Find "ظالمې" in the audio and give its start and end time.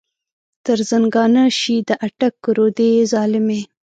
3.11-3.61